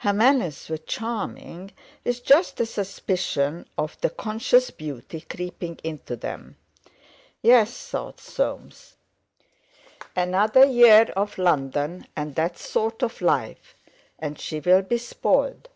[0.00, 1.72] Her manners were charming,
[2.04, 6.58] with just a suspicion of "the conscious beauty" creeping into them.
[7.40, 8.96] "Yes," thought Soames,
[10.14, 13.74] "another year of London and that sort of life,
[14.18, 15.70] and she'll be spoiled."